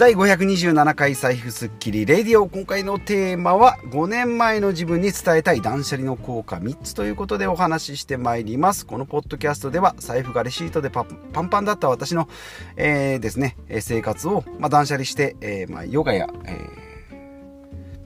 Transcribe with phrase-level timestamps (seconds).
[0.00, 2.06] 第527回財布スッキリ。
[2.06, 8.86] レディオ今回のテーマは5年前の自分に伝えたい断捨離の効果3つということでお話ししてまいります。
[8.86, 12.30] このポッドキャストでは財布がレシートでパンパンだった私の、
[12.76, 16.56] えー、ですね生活を、まあ、断捨離して、えーまあ、ヨガや、え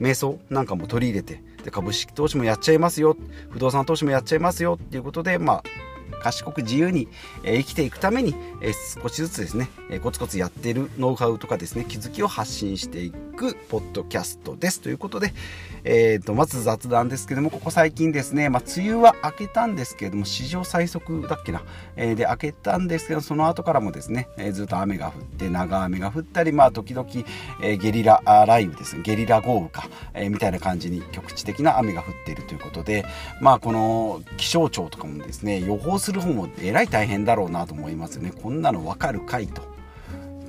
[0.00, 3.16] ー、瞑想なんかも取り入れてで株式投資もやっちゃいますよ。
[3.50, 4.80] 不動産投資もやっちゃいますよ。
[4.82, 5.62] っていうことでまあ
[6.22, 7.08] 賢く自由に、
[7.42, 14.80] え生きていくために、え少しずつですね、えコツコツやっているノウハウとかですね気づきを発信していくポッドキャストです。
[14.80, 15.32] ということで、
[15.84, 21.62] えーと、まず雑談ですけどもここ最近ですね、まあ、梅雨は明けたんですけれども史上最速だっけな、
[21.96, 27.06] えー、で明けたんですけどその後からもですね、え、ずっと雨が降って長雨が降ったりまあ時々、
[27.62, 33.05] え、ゲリラ雷雨ですねゲリラ豪雨か、えみたいな感じに局地的な雨が降っているということで
[33.41, 38.30] まあこの気象庁とかもですね予報する方もえらい大変だろうなと思いますよね。
[38.30, 39.62] こんなのわかるかいと。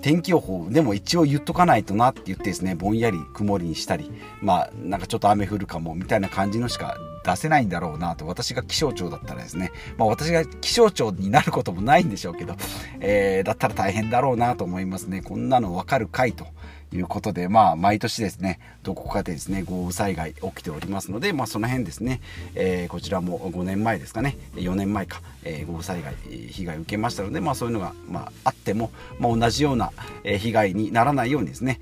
[0.01, 8.27] 天気予報でも一応言っとかないとなって言ってですねぼんやり曇りにしたりまあなんかちょっと雨降るかもみたいな感じのしか出せないんだろうなと。
[8.27, 9.71] 私が気象庁だったらですね。
[9.97, 12.55] まあ私が気象庁になることもないんでしょうけど、
[12.99, 15.21] えー、だったら大変だろうなと思いますね。
[15.21, 16.45] こんなのわかるかいと。
[16.93, 22.21] いうことで、まあ、毎年ですね、どこかでですね、豪雨災害起きておりますので、まあ、その辺ですね、
[22.55, 29.91] えー、こちらも5年前ですかね、4年前か、えー、豪雨災害、被害を受けましたので、まあ、そういうのが、まあ、あっても、まあ、同じような
[30.23, 31.79] 被害にならないようにですね、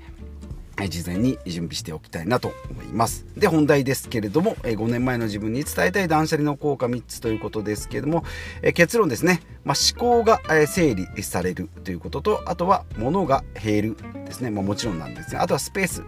[0.88, 3.26] 事前に準備しておきたいなと思います。
[3.36, 8.24] で本題ですけれどもえ5年前の自分に伝えたい断捨離の効果3つということですけれども
[8.62, 16.02] え結論ですね、まあ、思考がえ整理されるということとあとは物が減るですね、まあ、もちろんなんですがあとはスペース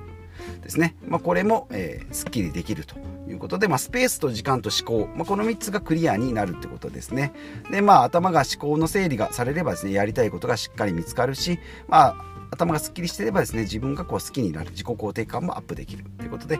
[0.62, 2.96] ですね、まあ、これも、えー、すっきりできると
[3.28, 7.32] いうことで、まあ、スペースと時間と思考、まあ、この3つがクリアになるってことですね。
[7.70, 12.16] でまあ頭が思考の整理がされればですねやりたいことがしっかり見つかるしまあ
[12.50, 16.58] 頭がすっきりしてればですね自分がこう好きになる自己肯定感もアップできるということで、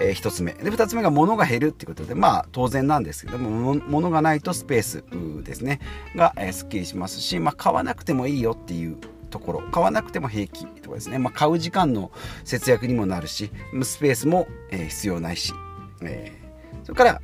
[0.00, 0.52] えー、1つ目。
[0.52, 5.04] で2つ目が物が減るっていうことでまあ当然なんですけども物がないとスペース
[5.44, 5.80] ですね
[6.16, 8.96] が、えー、すっきりしますし、まあ、買わなくてもいいよっていう
[9.30, 12.12] ところ買わなくても平気とかですね、まあ、買う時間の
[12.44, 13.50] 節約にもなるし
[13.82, 15.52] スペースも、えー、必要ないし、
[16.02, 17.22] えー、それから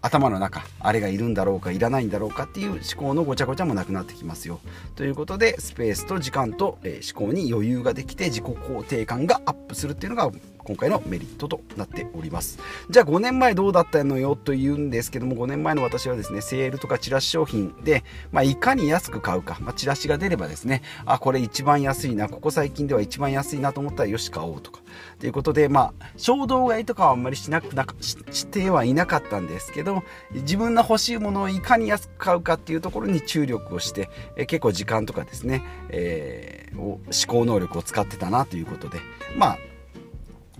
[0.00, 4.60] 頭の中あれがいるんだろうかいらないんだろうかっていう思考のごちゃごちゃもなくなってきますよ。
[4.94, 10.30] ということでスペースと時間と、え思考に余裕ができて自己肯定感がアップするっていうのが
[10.68, 12.58] 今回のメリットとなっております。
[12.90, 24.80] じゃあ5年前どうだったのよというんですけども5年前の私はですねセールとかチラシ商品で、まあ、いかに安く買うか、まあ、チラシが出ればですねあこれ一番安いなここ最近では一番安いなと思ったらよし買おうとか。
[25.18, 30.02] ということでまあ衝動買いとかはあんまりしなくなしてはいなかったんですけど
[30.32, 38.98] 自分の欲しいものをいかに安く買うかっていうところに注力をしてえ結構時間とかですね、えー、思考能力を使ってたなということで
[39.36, 39.58] まあ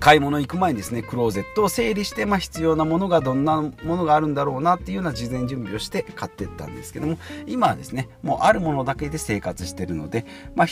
[0.00, 10.66] 買い物行く前にですねクローゼットを整理して、まあ、必要なものがどんなものがあるんだろうなっていうような事前準備をして買っていったんですけども今はですねもうあるものだけで生活してるので、まあ、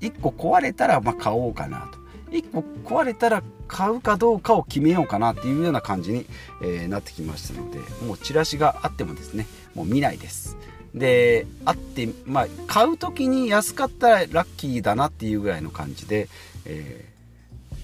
[0.00, 2.04] 1個壊れたらま買おうかなと。
[2.30, 6.26] 1個壊れたら買うかどうかを決めようかなっていうような感じに、
[6.64, 10.56] え、なってきましたのでもうチラシがあってもですねもう見ないです。
[10.94, 16.28] であってまあ買う時に安かったらラッキーだなっていうぐらいの感じで、
[16.64, 17.13] えー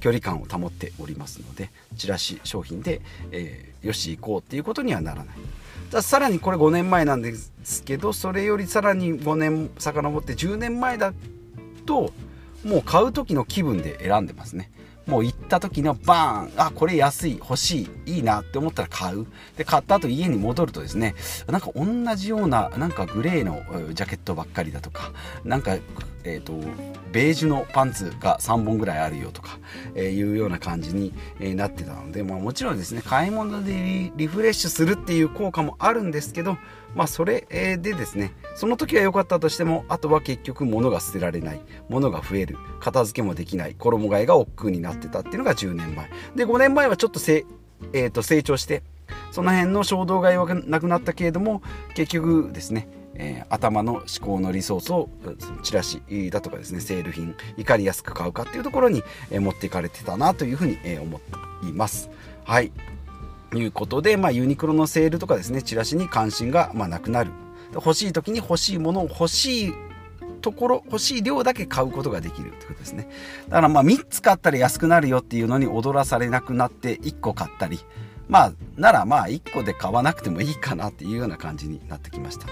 [0.01, 3.01] 距離感を保っておりますのでチラシ商品で、
[3.31, 5.37] えー、よし行こうっていうことにはならない。
[5.91, 7.35] ださらにこれ5年前なんで
[7.65, 11.13] すけどそれよりさらに5年遡って10年前だ
[11.85, 12.13] と
[12.65, 14.71] もう買う時の気分で選んでますね。
[15.07, 19.27] もう行った時のバーンあこれ安い欲しいいいなって思ったら買う。
[19.57, 21.15] で買った後家に戻るとですね
[21.49, 21.85] なんか同
[22.17, 23.63] じようななんかグレーの
[23.93, 25.13] ジャケットばっかりだとか
[25.45, 25.77] なんか
[26.25, 26.53] えーと、
[27.13, 29.59] ベージュのパンツが3本ぐらいあるよとか、
[29.95, 36.57] えー、いうような感じに、え、なってたので、まあ、もちろんですね買い物でリフレッシュするっていう効果もあるんですけど、
[36.95, 46.11] まあ、それでですねその時は良かったとしてもあとは結局物が捨てられない物が増える片付けもできない衣替えが億劫になってたっていうのが10年前。
[46.35, 47.45] で5年前はちょっとせ、
[47.93, 48.83] えー、と成長して
[49.31, 51.63] その辺の衝動買いはなくなったけれども
[51.95, 52.89] 結局ですね
[53.21, 55.11] えー、頭の思考のリソースを
[55.63, 56.01] チラシ
[56.31, 62.09] だとかですねセール品いかに安く買うかっていうところに、えー、持っていかれてたなというふうに、えー、思っています。
[62.45, 62.73] はい。
[63.53, 67.31] いうことで、まあ、ユニクロのセールとかですねチラシに関心が、まあ、なくなる。
[67.75, 69.73] 欲しい時に欲しいものを欲しい
[70.41, 73.09] ところ欲しい量だけ買うことができるってことですね。
[73.49, 77.79] だからまあ3つ買ったら安くなるよっていうのに踊らされなくなって1個買ったり
[78.31, 82.47] まあ、ならまあ1個で買わなくてもいいかなっていうような感じになってきました。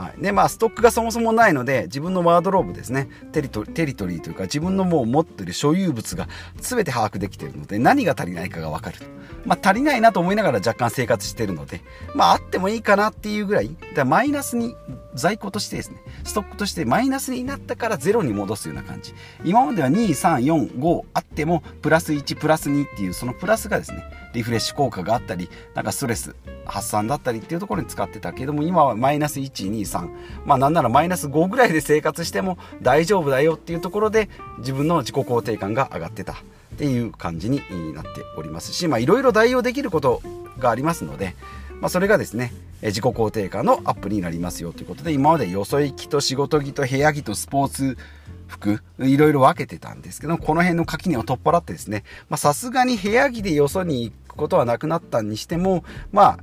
[0.00, 0.22] はい。
[0.22, 6.28] で、まあストックがそもそもないので、自分のワードローブですね、テリトテリトリーというか自分のもう持ってる所有物が
[6.60, 9.06] 全て把握できているので、何が足りないかがわかると。
[9.44, 11.82] まあ足りないなと思いながら若干生活してるので、
[12.14, 14.76] まああってもいいかなっていうぐらい、だマイナスに
[15.14, 19.14] 在庫としてですね、ストックとしてマイナスになったからゼロに戻すような感じ。
[19.44, 26.34] 今までは2、3、4、5あっても、プラス1、プラス2っていうそのプラスがですね、リフレッシュ効果があったり、なんかストレス
[26.66, 30.08] 発散だったりっていうところに使ってたけども、今はマイナス1、2、3、
[30.44, 34.28] まあなんならマイナス5ぐらいで生活しても大丈夫だよっていうところで
[34.58, 36.36] 自分の自己肯定感が上がってたっ
[36.76, 37.62] ていう感じに
[37.94, 40.22] なっておりますし、まあいろいろ代用できること
[40.58, 41.36] がありますので、
[41.84, 42.50] まあ、それがですね、
[42.80, 47.98] 自己肯定感のアップになりますよということで、今までよそ行きと仕事着と部屋着とスポーツ
[48.46, 52.04] 服、いろいろ分けてたんですけど、この辺の垣根を取っ払ってですね、
[52.36, 56.38] さすがに部屋着でよそに行くことはなくなったにしても、まあ、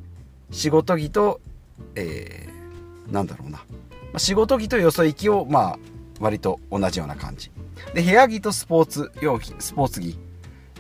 [0.52, 1.42] 仕事着と、
[1.96, 3.66] えー、なんだろうな、
[4.14, 5.80] ま、仕事着とよそ行きを、まあ、
[6.20, 7.50] 割と同じような感じ。
[7.96, 10.20] で、部屋着とスポーツ用品、スポーツ着。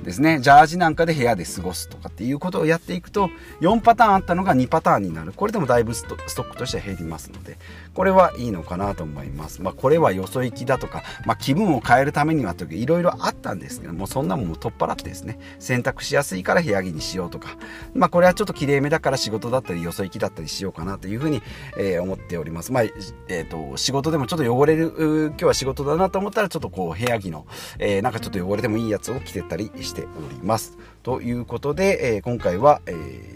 [0.04, 0.40] ですね。
[0.40, 3.30] ジャージなんかで部屋で過ごすとかっていうことをやっていくと
[3.62, 5.34] 4パターンあったのが2パターンになる。
[5.34, 7.58] これでもだいぶストックとしては減りますので
[7.94, 9.62] これはいいのかなと思います。
[9.62, 17.58] まあこれはよそ行きだとか、まあ、気分を変えるためにはとかいろいろあったんですけどもそんなもんも取っ払ってですね選択しやすいから部屋着にしようとか
[17.94, 21.42] まあこれはちょっときれいめだから仕事だったりよそ行きだったりしようかなというふうに、
[21.78, 22.72] えー、思っております。
[22.72, 27.46] まあえっ、ー、と仕事でもちょっと汚れる今日は仕事だなと思ったらちょっとこう部屋着の、
[27.80, 30.78] えー、なんかちょっと汚れてもいいやつを着てたりしております。
[31.04, 33.31] ということで、えー、今回は、えー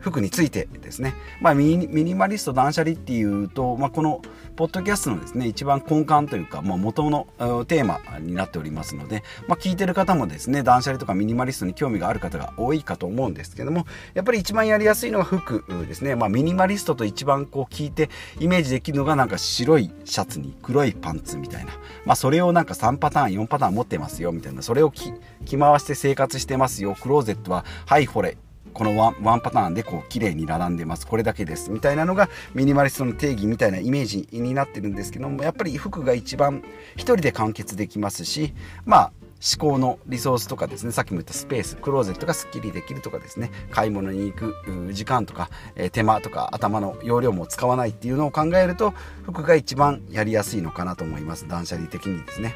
[0.00, 4.22] 服についてですね、まあ、ミニマリスト断捨離っていうと、まあ、この
[4.56, 7.28] ポッドキャストのですね一番根幹というか、まあ、元の
[7.66, 21.72] テーマになっておりますので、まあ、聞いてる方もですね断捨離とかミニマリストに興味がある方が多いかと思うんですけどもやっぱり一番やりやすいのは服ですね、まあ、ミニマリストと一番こう聞いてイメージできるのがなんか白いシャツに黒いパンツみたいな、
[22.04, 24.62] まあ、それをなんか3パターン4パターン持ってますよみたいな。
[24.62, 25.12] それを着
[25.58, 26.96] 回して生活してますよ。
[27.00, 28.36] クローゼットははいこれ。
[28.72, 31.06] このワンワンパターンでこう綺麗に並んでます。
[31.06, 31.70] これだけです。
[31.70, 36.62] みたいなのがミニマリストの定義みたいなイメージになってるんですけどもやっぱり服が一番
[36.94, 48.92] 一人で完結できますしまあ思考のリソースとかですねさっきも言ったスペースクローゼットがすっきりできるとかですね買い物に行く時間とか、えー、手間とか頭の容量も使わないっていうのを考えると
[49.22, 51.48] 服が一番やりやすいのかなと思います。
[51.48, 52.54] 断捨離的にですね。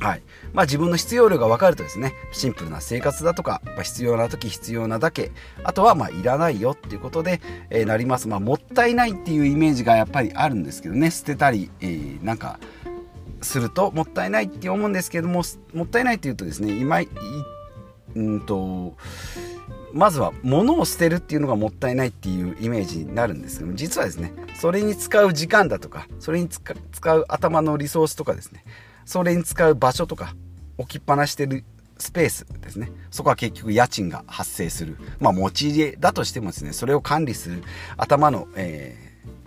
[0.00, 0.22] はい。
[0.52, 5.32] まあ、自分の必要量が分かるとですねシンプルな生活だとか、まあ、必要な時必要なだけ
[5.64, 7.40] あとはまあいらないよっていうことで、
[7.70, 11.10] えー、なります、まあ、もったいないっていうイメージがやっぱりあるんですけどね。
[11.10, 12.60] 捨てたり、えー、なんか
[13.42, 15.42] するともったいないって思うんですけども
[15.72, 17.00] もったいないっていうとですね今
[18.14, 18.96] うんと
[19.92, 28.64] まずは物を捨てるっていうのがもったいないっていうイメージになるんですけども実はですねそれに使う時間だとかそれに使う頭のリソースとかですね
[29.08, 30.34] それに使う場所とか
[30.76, 31.64] 置きっぱなしてる
[31.96, 37.62] スペースですねそこは結局家賃が発生するまあ持ち家だとしてもですねそれを管理する
[37.96, 38.94] 頭の、え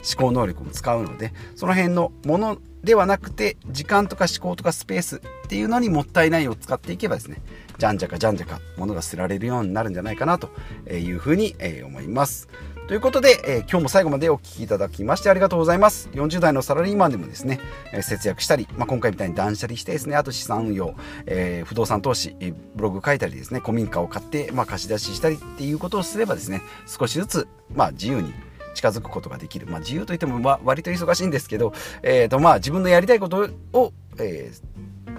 [0.02, 7.38] ー、思考能力も使うのでその辺のものではなくて時間とか思考とかスペースっていうのにもったいないを使っていけばですね
[7.78, 10.50] じゃんじゃかじゃんじゃか物が捨てられるようになるんじゃないかなと
[10.90, 11.56] いうふうに
[11.86, 12.50] 思います。
[12.92, 16.10] ということで、えー、今日も最後までお聴きいただきましてありがとうございます。
[16.12, 17.62] 40代のサラリーマンでもですね、
[17.94, 20.94] えー、節約したり、まあ、今回みたいに断捨離してですね、あと資産運用、
[21.26, 22.36] えー、不動産投資、
[22.76, 28.33] ブログ書いたりですね、古民家を買って、まあ、貸し出ししたりっていうことをすればですね、少しずつ、まあ、自由に
[28.74, 29.68] 近づくことができる。
[29.68, 31.71] まあ、自由といっても、まあ、割と忙しいんですけど、
[32.04, 34.62] えっ、ー、と、まあ、自分のやりたいことを、えー、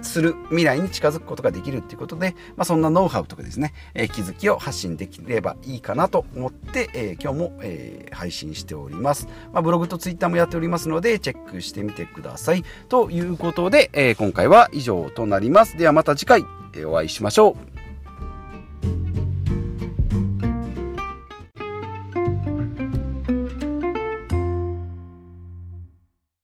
[0.03, 12.63] する未来に近づくことができるっていうことで、まあ、そんなノウハウとかですね、えー、気づきを発信できればいいかなと思って、えー、今日も、えー、配信しております、まあ、ブログとツイッターもやっておりますのでチェックしてみてください。
[12.89, 15.77] ということで、え今回は以上となります。
[15.77, 16.43] ではまた次回
[16.85, 17.72] お会いしましょう。